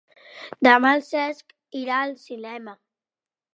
[0.67, 1.53] Demà en Cesc
[1.83, 2.77] irà al cinema.